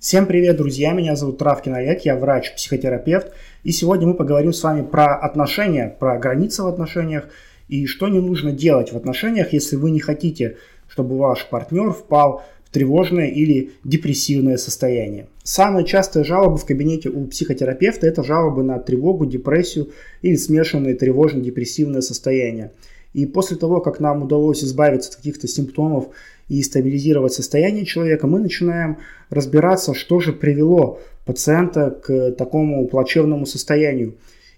Всем 0.00 0.24
привет, 0.24 0.56
друзья! 0.56 0.94
Меня 0.94 1.14
зовут 1.14 1.36
Травкин 1.36 1.74
Олег, 1.74 2.06
я 2.06 2.16
врач-психотерапевт. 2.16 3.32
И 3.64 3.70
сегодня 3.70 4.06
мы 4.06 4.14
поговорим 4.14 4.54
с 4.54 4.62
вами 4.62 4.80
про 4.80 5.14
отношения, 5.14 5.94
про 6.00 6.18
границы 6.18 6.62
в 6.62 6.68
отношениях 6.68 7.28
и 7.68 7.84
что 7.84 8.08
не 8.08 8.18
нужно 8.18 8.50
делать 8.50 8.94
в 8.94 8.96
отношениях, 8.96 9.52
если 9.52 9.76
вы 9.76 9.90
не 9.90 10.00
хотите, 10.00 10.56
чтобы 10.88 11.18
ваш 11.18 11.46
партнер 11.50 11.92
впал 11.92 12.42
в 12.64 12.72
тревожное 12.72 13.26
или 13.26 13.72
депрессивное 13.84 14.56
состояние. 14.56 15.26
Самые 15.42 15.84
частые 15.84 16.24
жалобы 16.24 16.56
в 16.56 16.64
кабинете 16.64 17.10
у 17.10 17.26
психотерапевта– 17.26 18.06
это 18.08 18.24
жалобы 18.24 18.62
на 18.62 18.78
тревогу, 18.78 19.26
депрессию 19.26 19.90
или 20.22 20.36
смешанное 20.36 20.94
тревожно-депрессивное 20.94 22.00
состояние. 22.00 22.72
И 23.12 23.26
после 23.26 23.56
того, 23.56 23.80
как 23.80 24.00
нам 24.00 24.22
удалось 24.22 24.62
избавиться 24.62 25.10
от 25.10 25.16
каких-то 25.16 25.48
симптомов 25.48 26.08
и 26.48 26.62
стабилизировать 26.62 27.32
состояние 27.32 27.84
человека, 27.84 28.26
мы 28.26 28.38
начинаем 28.38 28.98
разбираться, 29.30 29.94
что 29.94 30.20
же 30.20 30.32
привело 30.32 31.00
пациента 31.24 31.90
к 31.90 32.32
такому 32.32 32.86
плачевному 32.86 33.46
состоянию. 33.46 34.16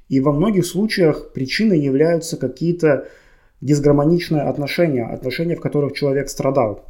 И 0.08 0.20
во 0.20 0.32
многих 0.32 0.66
случаях 0.66 1.32
причиной 1.32 1.80
являются 1.80 2.36
какие-то 2.36 3.08
дисгармоничные 3.62 4.42
отношения, 4.42 5.04
отношения, 5.04 5.56
в 5.56 5.60
которых 5.60 5.94
человек 5.94 6.28
страдал. 6.28 6.84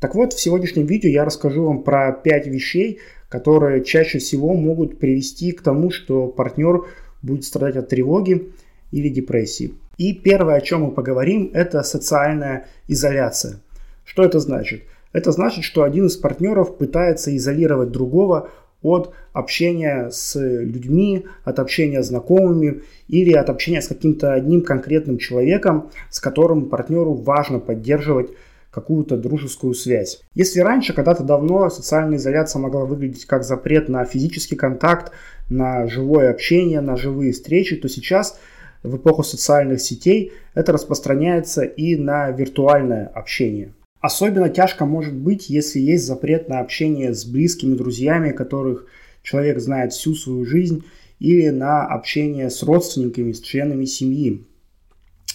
Так 0.00 0.14
вот, 0.14 0.32
в 0.32 0.40
сегодняшнем 0.40 0.86
видео 0.86 1.10
я 1.10 1.24
расскажу 1.24 1.64
вам 1.64 1.82
про 1.82 2.12
5 2.12 2.46
вещей, 2.46 3.00
которые 3.28 3.84
чаще 3.84 4.18
всего 4.18 4.54
могут 4.54 4.98
привести 4.98 5.52
к 5.52 5.62
тому, 5.62 5.90
что 5.90 6.28
партнер 6.28 6.84
будет 7.22 7.44
страдать 7.44 7.76
от 7.76 7.88
тревоги 7.88 8.52
или 8.92 9.08
депрессии. 9.08 9.74
И 9.96 10.12
первое, 10.12 10.56
о 10.56 10.60
чем 10.60 10.82
мы 10.82 10.90
поговорим, 10.90 11.50
это 11.54 11.82
социальная 11.82 12.66
изоляция. 12.88 13.56
Что 14.04 14.24
это 14.24 14.40
значит? 14.40 14.82
Это 15.12 15.30
значит, 15.32 15.64
что 15.64 15.82
один 15.84 16.06
из 16.06 16.16
партнеров 16.16 16.76
пытается 16.76 17.34
изолировать 17.36 17.90
другого 17.90 18.50
от 18.82 19.14
общения 19.32 20.10
с 20.10 20.38
людьми, 20.38 21.24
от 21.44 21.58
общения 21.58 22.02
с 22.02 22.08
знакомыми 22.08 22.82
или 23.08 23.32
от 23.32 23.48
общения 23.48 23.80
с 23.80 23.88
каким-то 23.88 24.34
одним 24.34 24.62
конкретным 24.62 25.18
человеком, 25.18 25.90
с 26.10 26.20
которым 26.20 26.68
партнеру 26.68 27.14
важно 27.14 27.60
поддерживать 27.60 28.30
какую-то 28.70 29.16
дружескую 29.16 29.72
связь. 29.74 30.20
Если 30.34 30.60
раньше, 30.60 30.92
когда-то 30.92 31.22
давно, 31.22 31.70
социальная 31.70 32.18
изоляция 32.18 32.60
могла 32.60 32.84
выглядеть 32.84 33.24
как 33.24 33.44
запрет 33.44 33.88
на 33.88 34.04
физический 34.04 34.56
контакт, 34.56 35.12
на 35.48 35.86
живое 35.86 36.30
общение, 36.30 36.80
на 36.80 36.96
живые 36.96 37.32
встречи, 37.32 37.76
то 37.76 37.88
сейчас 37.88 38.38
в 38.84 38.96
эпоху 38.96 39.24
социальных 39.24 39.80
сетей 39.80 40.32
это 40.54 40.72
распространяется 40.72 41.62
и 41.62 41.96
на 41.96 42.30
виртуальное 42.30 43.06
общение. 43.06 43.74
Особенно 44.00 44.50
тяжко 44.50 44.84
может 44.84 45.14
быть, 45.14 45.48
если 45.48 45.80
есть 45.80 46.06
запрет 46.06 46.48
на 46.48 46.60
общение 46.60 47.14
с 47.14 47.24
близкими 47.24 47.74
друзьями, 47.74 48.30
которых 48.30 48.86
человек 49.22 49.58
знает 49.58 49.94
всю 49.94 50.14
свою 50.14 50.44
жизнь, 50.44 50.84
или 51.18 51.48
на 51.48 51.86
общение 51.86 52.50
с 52.50 52.62
родственниками, 52.62 53.32
с 53.32 53.40
членами 53.40 53.86
семьи. 53.86 54.46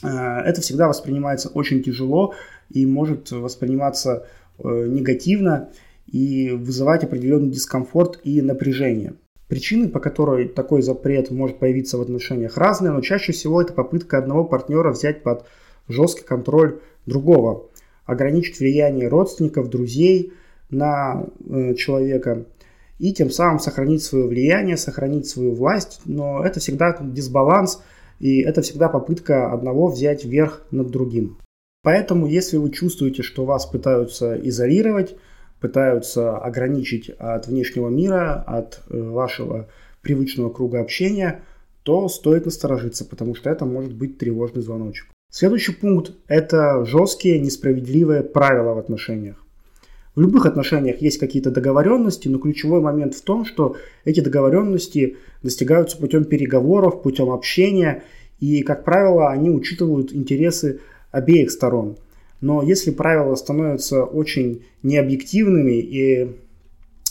Э, 0.04 0.42
это 0.46 0.62
всегда 0.62 0.88
воспринимается 0.88 1.50
очень 1.50 1.82
тяжело 1.82 2.36
и 2.70 2.86
может 2.86 3.32
восприниматься 3.32 4.28
э, 4.60 4.86
негативно 4.88 5.70
и 6.06 6.52
вызывать 6.52 7.04
определенный 7.04 7.50
дискомфорт 7.50 8.20
и 8.24 8.42
напряжение. 8.42 9.16
Причины, 9.50 9.90
по 9.90 10.00
которой 10.00 10.48
такой 10.48 10.84
запрет 10.84 11.32
может 11.32 11.58
появиться 11.58 11.98
в 11.98 12.02
отношениях 12.02 12.56
разные, 12.56 12.94
но 12.94 13.02
чаще 13.02 13.32
всего 13.32 13.60
это 13.62 13.74
попытка 13.74 14.20
одного 14.20 14.44
партнера 14.44 14.92
взять 14.92 15.24
под 15.24 15.46
жесткий 15.88 16.24
контроль 16.24 16.80
другого, 17.08 17.66
ограничить 18.06 18.60
влияние 18.60 19.08
родственников, 19.08 19.72
друзей 19.72 20.34
на 20.70 21.26
э, 21.50 21.74
человека 21.74 22.46
и 23.00 23.12
тем 23.12 23.32
самым 23.32 23.58
сохранить 23.60 24.04
свое 24.04 24.28
влияние, 24.28 24.78
сохранить 24.78 25.28
свою 25.28 25.56
власть, 25.56 26.02
но 26.06 26.46
это 26.46 26.60
всегда 26.60 26.96
дисбаланс 27.02 27.82
и 28.20 28.42
это 28.42 28.62
всегда 28.62 28.88
попытка 28.88 29.52
одного 29.52 29.88
взять 29.88 30.26
верх 30.26 30.62
над 30.70 30.92
другим. 30.92 31.40
Поэтому, 31.82 32.28
если 32.28 32.58
вы 32.58 32.70
чувствуете, 32.70 33.24
что 33.24 33.46
вас 33.46 33.66
пытаются 33.66 34.36
изолировать, 34.36 35.16
пытаются 35.60 36.38
ограничить 36.38 37.10
от 37.18 37.48
внешнего 37.48 37.90
мира, 37.90 38.44
от 38.48 38.82
э, 38.90 39.02
вашего 39.02 39.68
привычного 40.02 40.50
круга 40.50 40.80
общения, 40.80 41.42
то 41.84 42.08
стоит 42.08 42.46
насторожиться, 42.46 43.06
потому 43.06 43.36
что 43.36 43.50
это 43.50 43.66
может 43.66 43.94
быть 43.94 44.18
тревожный 44.18 44.62
звоночек. 44.62 45.08
Следующий 45.32 45.74
пункт– 45.74 46.14
это 46.28 46.86
жесткие, 46.86 47.40
несправедливые 47.40 48.24
правила 48.24 48.74
в 48.74 48.78
отношениях. 48.78 49.44
В 50.16 50.22
любых 50.22 50.46
отношениях 50.46 51.02
есть 51.02 51.20
какие-то 51.20 51.52
договоренности, 51.52 52.28
но 52.28 52.40
ключевой 52.40 52.82
момент 52.82 53.14
в 53.14 53.22
том, 53.22 53.46
что 53.46 53.76
эти 54.06 54.22
договоренности 54.22 55.18
достигаются 55.44 55.98
путем 55.98 56.26
переговоров, 56.26 57.02
путем 57.02 57.30
общения, 57.30 58.04
и, 58.40 58.64
как 58.64 58.84
правило, 58.84 59.30
они 59.30 59.50
учитывают 59.50 60.14
интересы 60.14 60.80
обеих 61.12 61.52
сторон– 61.52 61.98
но 62.42 62.64
если 62.64 62.92
правила 62.92 63.36
становятся 63.36 64.04
очень 64.04 64.64
необъективными 64.82 65.80
и 65.80 66.22
э, 66.22 66.28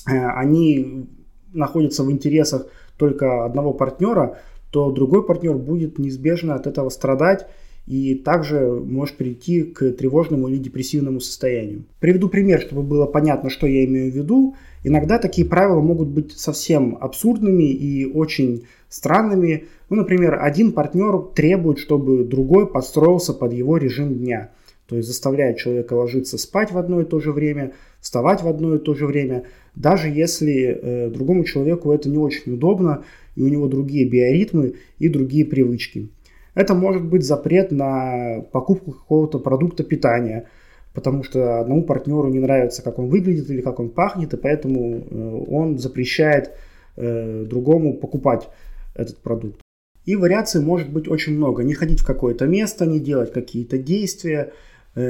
они 0.06 1.06
находятся 1.52 2.02
в 2.02 2.10
интересах 2.10 2.66
только 2.96 3.44
одного 3.44 3.72
партнера, 3.72 4.38
то 4.70 4.90
другой 4.90 5.24
партнер 5.24 5.54
будет 5.54 5.98
неизбежно 5.98 6.54
от 6.54 6.66
этого 6.66 6.88
страдать 6.88 7.46
и 7.86 8.14
также 8.14 8.58
может 8.68 9.16
прийти 9.16 9.62
к 9.62 9.92
тревожному 9.92 10.48
или 10.48 10.58
депрессивному 10.58 11.20
состоянию. 11.20 11.84
Приведу 12.00 12.28
пример, 12.28 12.60
чтобы 12.60 12.82
было 12.82 13.06
понятно, 13.06 13.48
что 13.48 13.66
я 13.66 13.84
имею 13.86 14.12
в 14.12 14.14
виду. 14.14 14.56
Иногда 14.84 15.18
такие 15.18 15.46
правила 15.46 15.80
могут 15.80 16.08
быть 16.08 16.32
совсем 16.32 16.98
абсурдными 17.00 17.64
и 17.64 18.04
очень 18.04 18.64
странными. 18.90 19.64
Ну, 19.88 19.96
например, 19.96 20.38
один 20.40 20.72
партнер 20.72 21.18
требует, 21.34 21.78
чтобы 21.78 22.24
другой 22.24 22.66
подстроился 22.66 23.32
под 23.32 23.52
его 23.52 23.76
режим 23.76 24.14
дня– 24.14 24.50
то 24.88 24.96
есть 24.96 25.06
заставляет 25.06 25.58
человека 25.58 25.92
ложиться 25.92 26.38
спать 26.38 26.72
в 26.72 26.78
одно 26.78 27.02
и 27.02 27.04
то 27.04 27.20
же 27.20 27.30
время, 27.30 27.74
вставать 28.00 28.42
в 28.42 28.48
одно 28.48 28.74
и 28.74 28.78
то 28.78 28.94
же 28.94 29.06
время, 29.06 29.44
даже 29.74 30.08
если 30.08 30.64
э, 30.66 31.10
другому 31.10 31.44
человеку 31.44 31.92
это 31.92 32.08
не 32.08 32.16
очень 32.16 32.54
удобно, 32.54 33.04
и 33.36 33.42
у 33.42 33.48
него 33.48 33.68
другие 33.68 34.08
биоритмы 34.08 34.76
и 34.98 35.10
другие 35.10 35.44
привычки. 35.44 36.08
Это 36.54 36.74
может 36.74 37.04
быть 37.04 37.22
запрет 37.22 37.70
на 37.70 38.40
покупку 38.50 38.92
какого-то 38.92 39.38
продукта 39.38 39.84
питания, 39.84 40.48
потому 40.94 41.22
что 41.22 41.60
одному 41.60 41.82
партнеру 41.84 42.28
не 42.28 42.38
нравится, 42.38 42.82
как 42.82 42.98
он 42.98 43.08
выглядит 43.08 43.50
или 43.50 43.60
как 43.60 43.80
он 43.80 43.90
пахнет, 43.90 44.32
и 44.32 44.38
поэтому 44.38 44.96
э, 44.96 45.44
он 45.50 45.78
запрещает 45.78 46.52
э, 46.96 47.44
другому 47.44 47.92
покупать 47.92 48.48
этот 48.94 49.18
продукт. 49.18 49.60
И 50.06 50.16
вариаций 50.16 50.62
может 50.62 50.90
быть 50.90 51.08
очень 51.08 51.36
много. 51.36 51.62
Не 51.62 51.74
ходить 51.74 52.00
в 52.00 52.06
какое-то 52.06 52.46
место, 52.46 52.86
не 52.86 53.00
делать 53.00 53.34
какие-то 53.34 53.76
действия– 53.76 54.50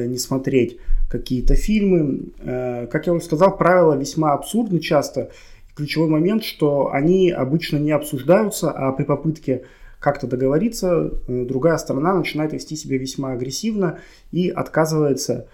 не 0.06 0.18
смотреть 0.18 0.78
какие-то 1.08 1.54
фильмы. 1.54 2.32
Э, 2.40 2.86
как 2.86 3.06
я 3.06 3.12
уже 3.12 3.24
сказал, 3.24 3.56
правила 3.56 3.94
весьма 3.94 4.32
абсурдны 4.32 4.80
часто. 4.80 5.30
Ключевой 5.74 6.08
момент, 6.08 6.44
что 6.44 6.90
они 6.92 7.30
обычно 7.30 7.76
не 7.78 7.92
обсуждаются, 7.92 8.70
а 8.70 8.92
при 8.92 9.04
попытке 9.04 9.64
как-то 10.00 10.26
договориться, 10.26 11.12
э, 11.26 11.44
другая 11.44 11.78
сторона 11.78 12.14
начинает 12.14 12.52
вести 12.52 12.76
себя 12.76 12.98
весьма 12.98 13.32
агрессивно 13.32 13.98
и 14.32 14.50
отказывается 14.50 15.48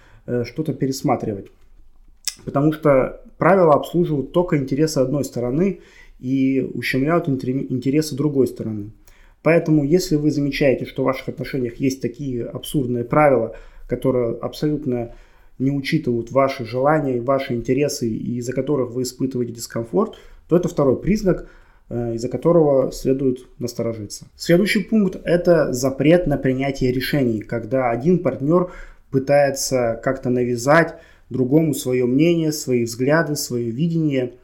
что-то 0.45 0.73
пересматривать. 0.73 1.49
Потому 2.47 2.73
что 2.73 3.21
правила 3.37 3.75
обслуживают 3.75 4.33
только 4.33 4.57
интересы 4.57 4.99
одной 4.99 5.23
стороны 5.23 5.81
и 6.19 6.67
ущемляют 6.73 7.29
интересы 7.29 8.17
другой 8.17 8.47
стороны. 8.47 8.93
Поэтому, 9.43 9.85
если 9.85 10.17
вы 10.17 10.31
замечаете, 10.31 10.87
что 10.87 11.03
в 11.03 11.05
ваших 11.05 11.29
отношениях 11.29 11.77
есть 11.77 12.01
такие 12.01 12.47
абсурдные 12.47 13.05
правила, 13.05 13.55
которые 13.89 14.37
абсолютно 14.37 15.13
не 15.59 15.71
учитывают 15.71 16.33
ваши 16.33 16.65
желания 16.65 17.21
ваши 17.21 17.55
интересы, 17.55 18.09
и 18.09 18.39
из-за 18.39 18.53
которых 18.53 18.91
вы 18.91 19.03
испытываете 19.03 19.53
дискомфорт, 19.53 20.17
то 20.49 20.57
это 20.57 20.69
второй 20.69 21.01
признак, 21.01 21.49
э, 21.89 22.15
из-за 22.15 22.29
которого 22.29 22.91
следует 22.93 23.47
насторожиться. 23.59 24.27
Следующий 24.37 24.83
пункт– 24.83 25.21
это 25.25 25.73
запрет 25.73 26.27
на 26.27 26.37
принятие 26.37 26.93
решений, 26.93 27.41
когда 27.41 27.91
один 27.91 28.19
партнер 28.19 28.73
пытается 29.11 30.01
как-то 30.03 30.29
навязать 30.31 30.97
другому 31.31 31.73
свое 31.75 32.05
мнение, 32.07 32.53
свои 32.53 32.85
взгляды, 32.85 33.37
свое 33.37 33.71
видение, 33.71 34.35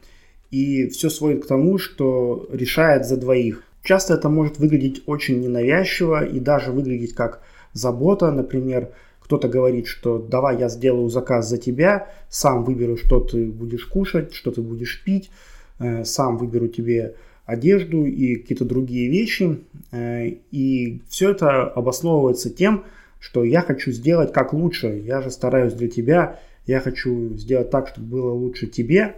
и 0.51 0.89
все 0.89 1.11
сводит 1.11 1.45
к 1.45 1.49
тому, 1.49 1.79
что 1.79 2.49
решает 2.53 3.07
за 3.07 3.17
двоих. 3.17 3.63
Часто 3.83 4.15
это 4.15 4.29
может 4.29 4.59
выглядеть 4.59 5.03
очень 5.07 5.41
ненавязчиво 5.41 6.25
и 6.25 6.39
даже 6.39 6.71
выглядеть 6.71 7.15
как 7.15 7.41
забота, 7.73 8.31
например, 8.31 8.91
кто-то 9.31 9.47
говорит, 9.47 9.87
что 9.87 10.19
давай 10.19 10.59
я 10.59 10.69
сделаю 10.69 11.09
заказ 11.09 11.49
за 11.49 11.57
тебя, 11.57 12.09
сам 12.29 12.65
выберу, 12.65 12.97
что 12.97 13.21
ты 13.21 13.47
будешь 13.47 13.87
кушать, 13.87 14.35
что 14.35 14.51
ты 14.51 14.61
будешь 14.61 15.05
пить, 15.05 15.31
э, 15.79 16.05
сам 16.05 16.37
выберу 16.37 16.67
тебе 16.67 17.15
одежду 17.47 18.07
и 18.07 18.35
какие-то 18.35 18.65
другие 18.65 19.09
вещи. 19.09 19.61
Э, 19.93 20.27
и 20.51 21.01
все 21.09 21.31
это 21.31 21.63
обосновывается 21.63 22.51
тем, 22.51 22.83
что 23.21 23.45
я 23.45 23.61
хочу 23.61 23.93
сделать 23.93 24.33
как 24.33 24.53
лучше. 24.53 25.01
Я 25.07 25.23
же 25.23 25.31
стараюсь 25.31 25.75
для 25.75 25.87
тебя, 25.87 26.41
я 26.67 26.81
хочу 26.81 27.37
сделать 27.37 27.71
так, 27.71 27.87
чтобы 27.87 28.09
было 28.09 28.33
лучше 28.33 28.67
тебе. 28.67 29.15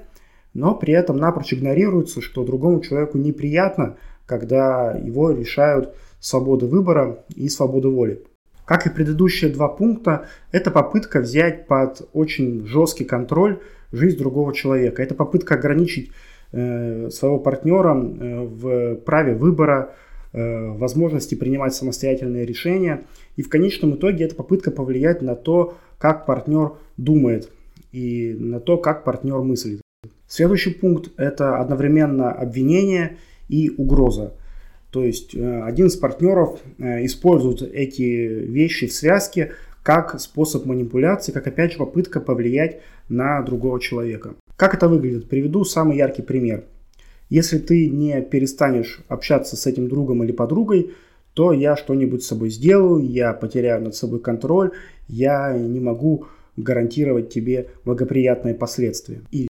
но 0.52 0.74
при 0.74 0.92
этом 0.92 1.16
напрочь 1.16 1.54
игнорируется, 1.54 2.20
что 2.20 2.44
другому 2.44 2.82
человеку 2.82 3.16
неприятно, 3.16 3.96
когда 4.26 4.92
его 4.92 5.30
решают 5.30 5.94
свободы 6.20 6.66
выбора 6.66 7.24
и 7.34 7.48
свободы 7.48 7.88
воли. 7.88 8.22
Как 8.64 8.86
и 8.86 8.90
предыдущие 8.90 9.50
два 9.50 9.68
пункта, 9.68 10.26
это 10.52 10.70
попытка 10.70 11.20
взять 11.20 11.66
под 11.66 12.08
очень 12.12 12.64
жесткий 12.66 13.04
контроль 13.04 13.58
жизнь 13.90 14.18
другого 14.18 14.54
человека. 14.54 15.02
Это 15.02 15.14
попытка 15.14 15.54
ограничить 15.54 16.10
э, 16.52 17.10
своего 17.10 17.38
партнера 17.38 17.94
э, 17.94 18.40
в 18.44 18.94
праве 18.96 19.34
выбора, 19.34 19.94
э, 20.32 20.68
возможности 20.70 21.34
принимать 21.34 21.74
самостоятельные 21.74 22.46
решения. 22.46 23.04
И 23.36 23.42
в 23.42 23.48
конечном 23.48 23.96
итоге 23.96 24.24
это 24.24 24.34
попытка 24.34 24.70
повлиять 24.70 25.22
на 25.22 25.34
то, 25.34 25.76
как 25.98 26.24
партнер 26.26 26.74
думает 26.96 27.50
и 27.90 28.34
на 28.38 28.60
то, 28.60 28.78
как 28.78 29.04
партнер 29.04 29.38
мыслит. 29.40 29.82
Следующий 30.26 30.70
пункт– 30.70 31.10
это 31.18 31.58
одновременно 31.58 32.32
обвинение 32.32 33.18
и 33.48 33.70
угроза. 33.70 34.32
То 34.92 35.04
есть 35.04 35.34
э, 35.34 35.62
один 35.62 35.86
из 35.86 35.96
партнеров 35.96 36.60
э, 36.78 37.04
использует 37.06 37.62
эти 37.62 38.02
вещи 38.02 38.86
в 38.86 38.92
связке 38.92 39.52
как 39.82 40.20
способ 40.20 40.66
манипуляции, 40.66 41.32
как 41.32 41.46
опять 41.46 41.72
же 41.72 41.78
попытка 41.78 42.20
повлиять 42.20 42.82
на 43.08 43.40
другого 43.42 43.80
человека. 43.80 44.34
Как 44.56 44.74
это 44.74 44.88
выглядит? 44.88 45.30
Приведу 45.30 45.64
самый 45.64 45.96
яркий 45.96 46.22
пример. 46.22 46.64
Если 47.30 47.58
ты 47.58 47.88
не 47.88 48.20
перестанешь 48.20 49.00
общаться 49.08 49.56
с 49.56 49.66
этим 49.66 49.88
другом 49.88 50.22
или 50.22 50.32
подругой, 50.32 50.90
то 51.32 51.54
я 51.54 51.74
что-нибудь 51.74 52.22
с 52.22 52.26
собой 52.26 52.50
сделаю, 52.50 53.02
я 53.02 53.32
потеряю 53.32 53.82
над 53.82 53.96
собой 53.96 54.20
контроль, 54.20 54.72
я 55.08 55.56
не 55.56 55.80
могу 55.80 56.26
гарантировать 56.58 57.30
тебе 57.30 57.68
благоприятные 57.86 58.54
последствия. 58.54 59.22
И 59.30 59.48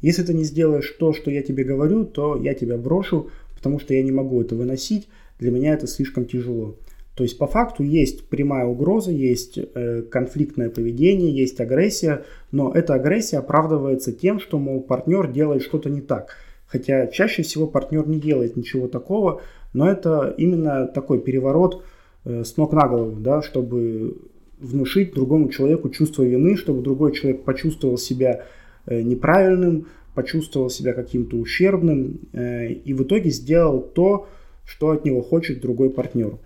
если 0.00 0.22
ты 0.22 0.32
не 0.32 0.44
сделаешь 0.44 0.96
то, 0.98 1.12
что 1.12 1.30
я 1.30 1.42
тебе 1.42 1.62
говорю, 1.62 2.06
то 2.06 2.40
я 2.40 2.54
тебя 2.54 2.78
брошу, 2.78 3.30
потому 3.60 3.78
что 3.78 3.92
я 3.92 4.02
не 4.02 4.10
могу 4.10 4.40
это 4.40 4.54
выносить, 4.54 5.08
для 5.38 5.50
меня 5.50 5.74
это 5.74 5.86
слишком 5.86 6.24
тяжело. 6.24 6.76
То 7.14 7.24
есть 7.24 7.36
по 7.36 7.46
факту 7.46 7.82
есть 7.82 8.28
прямая 8.30 8.64
угроза, 8.64 9.10
есть 9.10 9.58
э, 9.58 10.02
конфликтное 10.10 10.70
поведение, 10.70 11.30
есть 11.30 11.60
агрессия, 11.60 12.24
но 12.50 12.72
эта 12.72 12.94
агрессия 12.94 13.36
оправдывается 13.36 14.12
тем, 14.12 14.40
что, 14.40 14.58
мол, 14.58 14.80
партнер 14.80 15.30
делает 15.30 15.62
что-то 15.62 15.90
не 15.90 16.00
так. 16.00 16.36
Хотя 16.66 17.08
чаще 17.08 17.42
всего 17.42 17.66
партнер 17.66 18.08
не 18.08 18.18
делает 18.18 18.56
ничего 18.56 18.88
такого, 18.88 19.42
но 19.74 19.90
это 19.90 20.34
именно 20.38 20.86
такой 20.86 21.20
переворот 21.20 21.84
э, 22.24 22.42
с 22.42 22.56
ног 22.56 22.72
на 22.72 22.88
голову, 22.88 23.20
да, 23.20 23.42
чтобы 23.42 24.16
внушить 24.58 25.12
другому 25.12 25.50
человеку 25.50 25.90
чувство 25.90 26.22
вины, 26.22 26.56
чтобы 26.56 26.80
другой 26.80 27.12
человек 27.12 27.44
почувствовал 27.44 27.98
себя 27.98 28.46
э, 28.86 29.02
неправильным, 29.02 29.88
почувствовал 30.14 30.70
себя 30.70 30.92
каким-то 30.92 31.36
ущербным 31.36 32.20
э, 32.32 32.72
и 32.72 32.92
в 32.94 33.02
итоге 33.02 33.30
сделал 33.30 33.80
то, 33.80 34.28
что 34.64 34.90
от 34.90 35.04
него 35.04 35.22
хочет 35.22 35.60
другой 35.60 35.90
партнер. 35.90 36.38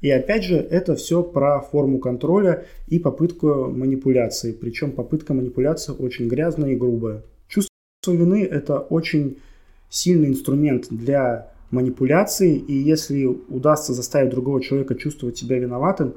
И 0.00 0.10
опять 0.10 0.44
же, 0.44 0.56
это 0.56 0.94
все 0.94 1.22
про 1.22 1.60
форму 1.60 1.98
контроля 1.98 2.64
и 2.88 2.98
попытку 2.98 3.66
манипуляции. 3.70 4.52
Причем 4.52 4.92
попытка 4.92 5.32
манипуляции 5.32 5.92
очень 5.92 6.28
грязная 6.28 6.72
и 6.72 6.76
грубая. 6.76 7.22
Чувство 7.48 7.70
вины– 8.06 8.44
это 8.50 8.78
очень 8.78 9.38
сильный 9.88 10.28
инструмент 10.28 10.88
для 10.90 11.50
манипуляции, 11.70 12.56
и 12.56 12.74
если 12.74 13.24
удастся 13.24 13.92
заставить 13.92 14.30
другого 14.30 14.62
человека 14.62 14.94
чувствовать 14.94 15.36
себя 15.36 15.58
виноватым, 15.58 16.14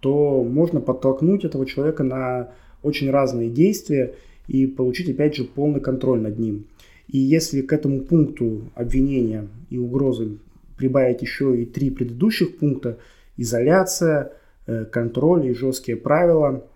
то 0.00 0.44
можно 0.44 0.80
подтолкнуть 0.80 1.44
этого 1.44 1.66
человека 1.66 2.04
на 2.04 2.50
очень 2.82 3.10
разные 3.10 3.48
действия, 3.48 4.14
и 4.52 4.66
получить, 4.66 5.08
опять 5.08 5.34
же, 5.34 5.44
полный 5.44 5.80
контроль 5.80 6.20
над 6.20 6.38
ним. 6.38 6.66
И 7.08 7.18
если 7.18 7.62
к 7.62 7.72
этому 7.72 8.02
пункту 8.02 8.70
обвинения 8.74 9.48
и 9.70 9.78
угрозы 9.78 10.38
прибавить 10.76 11.22
еще 11.22 11.62
и 11.62 11.64
три 11.64 11.90
предыдущих 11.90 12.58
пункта, 12.58 12.98
изоляция, 13.38 14.32
э, 14.66 14.84
контроль 14.84 15.46
и 15.46 15.54
жесткие 15.54 15.96
правила, 15.96 16.66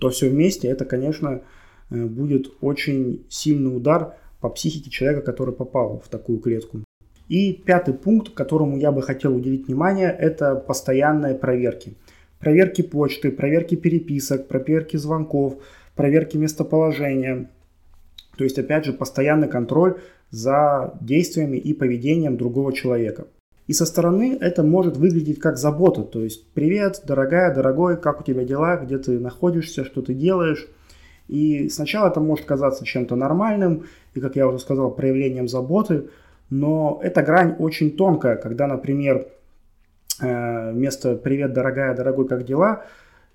то 0.00 0.10
все 0.10 0.28
вместе 0.28 0.66
это, 0.66 0.84
конечно, 0.84 1.42
э, 1.90 2.04
будет 2.04 2.50
очень 2.60 3.24
сильный 3.28 3.76
удар 3.76 4.16
по 4.40 4.48
психике 4.48 4.90
человека, 4.90 5.22
который 5.22 5.54
попал 5.54 6.02
в 6.04 6.08
такую 6.08 6.40
клетку. 6.40 6.80
И 7.28 7.52
пятый 7.52 7.94
пункт, 7.94 8.34
которому 8.34 8.76
я 8.76 8.90
бы 8.90 9.02
хотел 9.02 9.36
уделить 9.36 9.68
внимание, 9.68 10.14
это 10.18 10.56
постоянные 10.56 11.34
проверки. 11.34 11.94
Проверки 12.40 12.82
почты, 12.82 13.30
проверки 13.30 13.76
переписок, 13.76 14.48
проверки 14.48 14.96
звонков, 14.96 15.58
проверки 15.98 16.36
местоположения. 16.36 17.50
То 18.36 18.44
есть, 18.44 18.56
опять 18.56 18.84
же, 18.84 18.92
постоянный 18.92 19.48
контроль 19.48 19.96
за 20.30 20.94
действиями 21.00 21.56
и 21.56 21.74
поведением 21.74 22.36
другого 22.36 22.72
человека. 22.72 23.26
И 23.66 23.72
со 23.72 23.84
стороны 23.84 24.38
это 24.40 24.62
может 24.62 24.96
выглядеть 24.96 25.40
как 25.40 25.58
забота, 25.58 26.02
то 26.02 26.22
есть 26.22 26.46
привет, 26.54 27.02
дорогая, 27.04 27.52
дорогой, 27.52 28.00
как 28.00 28.20
у 28.20 28.24
тебя 28.24 28.44
дела, 28.44 28.76
где 28.76 28.96
ты 28.96 29.18
находишься, 29.18 29.84
что 29.84 30.00
ты 30.00 30.14
делаешь. 30.14 30.68
И 31.26 31.68
сначала 31.68 32.08
это 32.08 32.20
может 32.20 32.46
казаться 32.46 32.86
чем-то 32.86 33.16
нормальным 33.16 33.86
и, 34.14 34.20
как 34.20 34.36
я 34.36 34.46
уже 34.46 34.60
сказал, 34.60 34.92
проявлением 34.92 35.48
заботы, 35.48 36.08
но 36.48 37.00
эта 37.02 37.22
грань 37.22 37.56
очень 37.58 37.90
тонкая, 37.90 38.36
когда, 38.36 38.68
например, 38.68 39.26
э, 40.22 40.72
вместо 40.72 41.16
«привет, 41.16 41.52
дорогая, 41.52 41.94
дорогой, 41.96 42.28
как 42.28 42.44
дела?» 42.44 42.84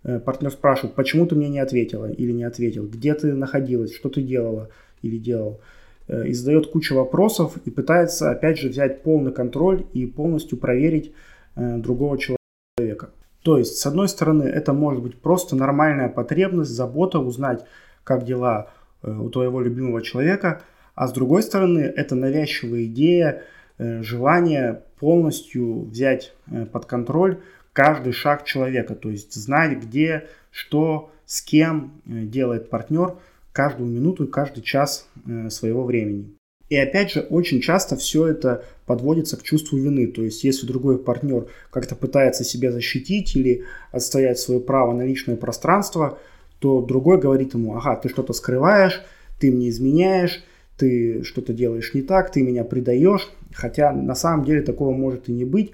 Э, 0.03 0.19
партнер 0.19 0.51
спрашивает, 0.51 0.95
почему 0.95 1.25
ты 1.25 1.35
мне 1.35 1.49
не 1.49 1.59
ответила 1.59 2.11
или 2.11 2.31
не 2.31 2.43
ответил, 2.43 2.87
где 2.87 3.13
ты 3.13 3.33
находилась, 3.33 3.95
что 3.95 4.09
ты 4.09 4.21
делала 4.21 4.69
или 5.01 5.17
делал. 5.17 5.61
Э, 6.07 6.27
и 6.27 6.33
задает 6.33 6.67
кучу 6.67 6.95
вопросов 6.95 7.57
и 7.63 7.69
пытается, 7.69 8.31
опять 8.31 8.59
же, 8.59 8.69
взять 8.69 9.03
полный 9.03 9.31
контроль 9.31 9.85
и 9.93 10.05
полностью 10.05 10.57
проверить 10.57 11.13
э, 11.55 11.77
другого 11.77 12.17
человека. 12.17 13.11
То 13.43 13.57
есть, 13.57 13.77
с 13.77 13.85
одной 13.85 14.07
стороны, 14.07 14.43
это 14.43 14.73
может 14.73 15.01
быть 15.01 15.17
просто 15.17 15.55
нормальная 15.55 16.09
потребность, 16.09 16.71
забота, 16.71 17.19
узнать, 17.19 17.65
как 18.03 18.25
дела 18.25 18.69
у 19.01 19.29
твоего 19.29 19.59
любимого 19.59 20.01
человека, 20.01 20.61
а 20.95 21.07
с 21.09 21.11
другой 21.11 21.43
стороны, 21.43 21.79
это 21.79 22.15
навязчивая 22.15 22.85
идея, 22.85 23.43
желание 23.77 24.83
полностью 24.97 25.81
взять 25.81 26.33
под 26.71 26.85
контроль 26.85 27.39
каждый 27.73 28.13
шаг 28.13 28.45
человека, 28.45 28.95
то 28.95 29.09
есть 29.09 29.33
знать, 29.33 29.77
где, 29.79 30.27
что, 30.51 31.11
с 31.25 31.41
кем 31.41 32.01
э, 32.05 32.21
делает 32.23 32.69
партнер 32.69 33.15
каждую 33.51 33.89
минуту 33.89 34.25
и 34.25 34.31
каждый 34.31 34.61
час 34.61 35.07
э, 35.25 35.49
своего 35.49 35.83
времени. 35.83 36.35
И 36.69 36.75
опять 36.75 37.11
же, 37.11 37.21
очень 37.21 37.61
часто 37.61 37.95
все 37.97 38.27
это 38.27 38.63
подводится 38.85 39.37
к 39.37 39.43
чувству 39.43 39.77
вины. 39.77 40.07
То 40.07 40.23
есть, 40.23 40.43
если 40.43 40.65
другой 40.65 40.97
партнер 40.97 41.47
как-то 41.69 41.95
пытается 41.95 42.43
себя 42.43 42.71
защитить 42.71 43.35
или 43.35 43.65
отстоять 43.91 44.39
свое 44.39 44.59
право 44.59 44.93
на 44.93 45.03
личное 45.03 45.35
пространство, 45.35 46.17
то 46.59 46.81
другой 46.81 47.19
говорит 47.19 47.53
ему, 47.53 47.75
ага, 47.75 47.95
ты 47.97 48.09
что-то 48.09 48.33
скрываешь, 48.33 49.03
ты 49.39 49.51
мне 49.51 49.69
изменяешь, 49.69 50.43
ты 50.77 51.23
что-то 51.23 51.53
делаешь 51.53 51.93
не 51.93 52.01
так, 52.01 52.31
ты 52.31 52.41
меня 52.41 52.63
предаешь. 52.63 53.29
Хотя 53.53 53.91
на 53.91 54.15
самом 54.15 54.45
деле 54.45 54.61
такого 54.61 54.95
может 54.95 55.29
и 55.29 55.33
не 55.33 55.45
быть 55.45 55.73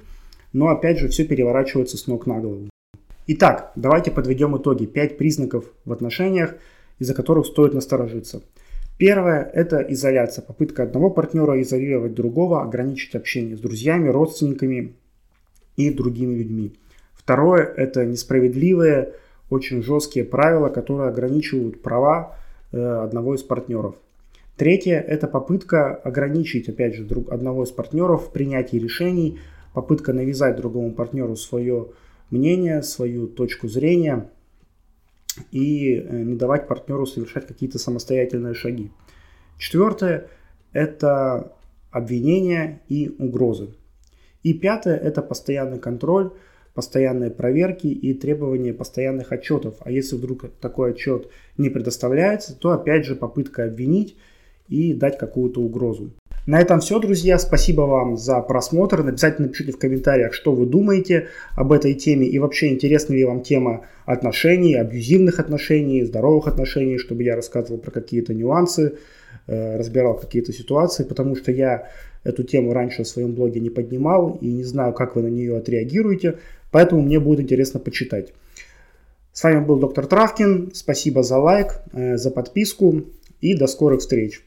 но 0.54 0.70
опять 0.70 1.00
же 1.00 1.08
все 1.08 1.26
переворачивается 1.26 1.98
с 1.98 2.08
ног 2.08 2.26
на 2.26 2.40
голову. 2.40 2.70
Итак, 3.28 3.72
давайте 3.76 4.12
подведем 4.12 4.58
итоги. 4.58 4.86
Пять 4.86 5.18
признаков 5.18 5.66
в 5.86 5.92
отношениях, 5.92 6.56
из-за 6.98 7.14
которых 7.14 7.46
стоит 7.46 7.74
насторожиться. 7.74 8.42
Первое– 8.98 9.50
это 9.54 9.80
изоляция. 9.82 10.42
Попытка 10.42 10.84
одного 10.84 11.10
партнера 11.10 11.62
изолировать 11.62 12.16
другого, 12.16 12.64
ограничить 12.64 13.16
общение 13.16 13.56
с 13.56 13.60
друзьями, 13.60 14.10
родственниками 14.10 14.96
и 15.78 15.90
другими 15.90 16.36
людьми. 16.36 16.74
Второе– 17.14 17.64
это 17.78 18.06
несправедливые, 18.06 19.14
очень 19.50 19.84
жесткие 19.84 20.26
правила, 20.26 20.70
которые 20.70 21.10
ограничивают 21.10 21.82
права 21.82 22.36
э, 22.72 22.78
одного 22.78 23.36
из 23.36 23.44
партнеров. 23.44 23.96
Третье– 24.58 25.00
это 25.08 25.28
попытка 25.28 25.96
ограничить, 25.96 26.68
опять 26.68 26.96
же, 26.96 27.06
друг, 27.06 27.32
одного 27.32 27.64
из 27.64 27.72
партнеров 27.72 28.28
в 28.28 28.32
принятии 28.32 28.78
решений, 28.78 29.40
попытка 29.74 30.14
навязать 30.14 30.58
другому 30.58 30.94
партнеру 30.94 31.36
свое 31.36 31.90
мнение, 32.30 32.84
свою 32.84 33.28
точку 33.28 33.68
зрения 33.68 34.30
и 35.52 35.96
э, 35.96 36.24
не 36.24 36.36
давать 36.36 36.68
партнеру 36.68 37.06
совершать 37.06 37.48
какие-то 37.48 37.80
самостоятельные 37.80 38.54
шаги. 38.54 38.92
Четвертое– 39.58 40.28
это 40.74 41.54
обвинения 41.92 42.82
и 42.88 43.14
угрозы. 43.18 43.70
И 44.44 44.54
пятое– 44.54 44.98
это 44.98 45.22
постоянный 45.22 45.80
контроль, 45.80 46.32
постоянные 46.74 47.30
проверки 47.30 47.88
и 47.88 48.14
требования 48.14 48.74
постоянных 48.74 49.32
отчетов. 49.32 49.76
А 49.82 49.92
если 49.92 50.16
вдруг 50.16 50.50
такой 50.62 50.92
отчет 50.92 51.30
не 51.58 51.70
предоставляется, 51.70 52.56
то 52.56 52.72
опять 52.72 53.06
же 53.06 53.16
попытка 53.16 53.66
обвинить 53.66 54.16
и 54.68 54.94
дать 54.94 55.18
какую-то 55.18 55.62
угрозу. 55.62 56.12
На 56.50 56.60
этом 56.62 56.80
все, 56.80 56.98
друзья. 56.98 57.38
Спасибо 57.38 57.82
вам 57.82 58.18
за 58.18 58.42
просмотр. 58.42 59.02
Обязательно 59.02 59.50
напишите 59.50 59.72
в 59.72 59.78
комментариях, 59.78 60.34
что 60.34 60.52
вы 60.52 60.66
думаете 60.66 61.28
об 61.56 61.72
этой 61.72 61.94
теме 61.94 62.26
и 62.26 62.40
вообще 62.40 62.70
интересна 62.70 63.14
ли 63.14 63.24
вам 63.24 63.44
тема 63.44 63.86
отношений, 64.08 64.74
абьюзивных 64.74 65.40
отношений, 65.40 66.04
здоровых 66.04 66.48
отношений, 66.48 66.98
чтобы 66.98 67.22
я 67.22 67.36
рассказывал 67.36 67.78
про 67.78 67.92
какие-то 67.92 68.34
нюансы 68.34 68.96
э, 69.46 69.78
разбирал 69.78 70.18
какие-то 70.18 70.52
ситуации, 70.52 71.04
потому 71.04 71.36
что 71.36 71.52
я 71.52 71.88
эту 72.24 72.42
тему 72.42 72.74
раньше 72.74 73.04
в 73.04 73.08
своем 73.08 73.36
блоге 73.36 73.60
не 73.60 73.70
поднимал 73.70 74.40
и 74.42 74.48
не 74.48 74.64
знаю, 74.64 74.94
как 74.94 75.16
вы 75.16 75.22
на 75.22 75.28
нее 75.28 75.56
отреагируете, 75.56 76.40
поэтому 76.72 77.04
мне 77.04 77.20
будет 77.20 77.42
интересно 77.42 77.80
почитать. 77.80 78.34
С 79.34 79.44
вами 79.44 79.64
был 79.64 79.78
доктор 79.78 80.08
Травкин, 80.08 80.72
спасибо 80.74 81.22
за 81.22 81.38
лайк, 81.38 81.84
э, 81.94 82.18
за 82.18 82.32
подписку 82.32 83.04
и 83.40 83.54
до 83.54 83.68
скорых 83.68 84.00
встреч. 84.00 84.42